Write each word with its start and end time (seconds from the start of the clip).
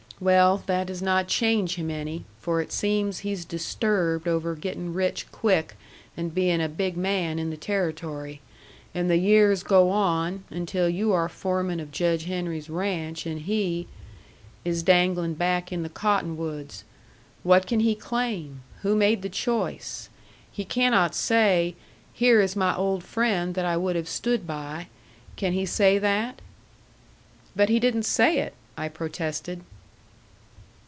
Well, 0.23 0.61
that 0.67 0.85
does 0.85 1.01
not 1.01 1.27
change 1.27 1.77
him 1.77 1.89
any, 1.89 2.25
for 2.39 2.61
it 2.61 2.71
seems 2.71 3.17
he's 3.21 3.43
disturbed 3.43 4.27
over 4.27 4.53
getting 4.53 4.93
rich 4.93 5.25
quick 5.31 5.73
and 6.15 6.31
being 6.31 6.61
a 6.61 6.69
big 6.69 6.95
man 6.95 7.39
in 7.39 7.49
the 7.49 7.57
Territory. 7.57 8.39
And 8.93 9.09
the 9.09 9.17
years 9.17 9.63
go 9.63 9.89
on, 9.89 10.43
until 10.51 10.87
you 10.87 11.11
are 11.11 11.27
foreman 11.27 11.79
of 11.79 11.91
Judge 11.91 12.25
Henry's 12.25 12.69
ranch 12.69 13.25
and 13.25 13.41
he 13.41 13.87
is 14.63 14.83
dangling 14.83 15.33
back 15.33 15.71
in 15.71 15.81
the 15.81 15.89
cottonwoods. 15.89 16.83
What 17.41 17.65
can 17.65 17.79
he 17.79 17.95
claim? 17.95 18.61
Who 18.83 18.95
made 18.95 19.23
the 19.23 19.27
choice? 19.27 20.07
He 20.51 20.63
cannot 20.65 21.15
say, 21.15 21.73
'Here 22.13 22.41
is 22.41 22.55
my 22.55 22.75
old 22.75 23.03
friend 23.03 23.55
that 23.55 23.65
I 23.65 23.75
would 23.75 23.95
have 23.95 24.07
stood 24.07 24.45
by.' 24.45 24.85
Can 25.35 25.53
he 25.53 25.65
say 25.65 25.97
that?" 25.97 26.41
"But 27.55 27.69
he 27.69 27.79
didn't 27.79 28.03
say 28.05 28.37
it," 28.37 28.53
I 28.77 28.87
protested. 28.87 29.61